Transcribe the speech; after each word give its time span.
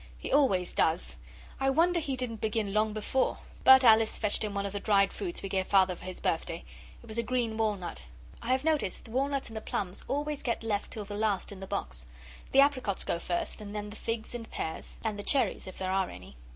He 0.17 0.31
always 0.31 0.73
does. 0.73 1.17
I 1.59 1.69
wonder 1.69 1.99
he 1.99 2.15
didn't 2.15 2.41
begin 2.41 2.73
long 2.73 2.91
before 2.91 3.37
but 3.63 3.83
Alice 3.83 4.17
fetched 4.17 4.43
him 4.43 4.55
one 4.55 4.65
of 4.65 4.73
the 4.73 4.79
dried 4.79 5.13
fruits 5.13 5.43
we 5.43 5.49
gave 5.49 5.67
Father 5.67 5.95
for 5.95 6.05
his 6.05 6.19
birthday. 6.19 6.63
It 7.03 7.07
was 7.07 7.19
a 7.19 7.21
green 7.21 7.55
walnut. 7.55 8.07
I 8.41 8.47
have 8.47 8.63
noticed 8.63 9.05
the 9.05 9.11
walnuts 9.11 9.49
and 9.49 9.57
the 9.57 9.61
plums 9.61 10.03
always 10.07 10.41
get 10.41 10.63
left 10.63 10.89
till 10.89 11.05
the 11.05 11.13
last 11.13 11.51
in 11.51 11.59
the 11.59 11.67
box; 11.67 12.07
the 12.51 12.61
apricots 12.61 13.03
go 13.03 13.19
first, 13.19 13.61
and 13.61 13.75
then 13.75 13.91
the 13.91 13.95
figs 13.95 14.33
and 14.33 14.49
pears; 14.49 14.97
and 15.03 15.19
the 15.19 15.23
cherries, 15.23 15.67
if 15.67 15.77
there 15.77 15.91
are 15.91 16.09
any. 16.09 16.35